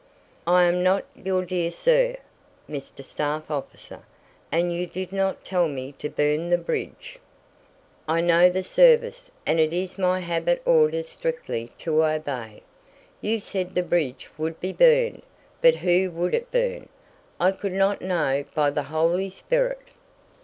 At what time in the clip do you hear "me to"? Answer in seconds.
5.67-6.09